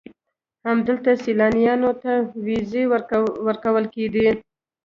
[0.65, 2.13] همدلته سیلانیانو ته
[2.45, 2.83] ویزې
[3.47, 4.27] ورکول کېدې.